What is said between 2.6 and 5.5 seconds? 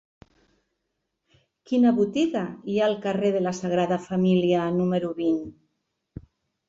hi ha al carrer de la Sagrada Família número vint?